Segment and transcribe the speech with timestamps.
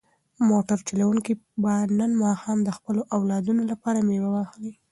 [0.49, 4.73] موټر چلونکی به نن ماښام د خپلو اولادونو لپاره مېوه واخلي.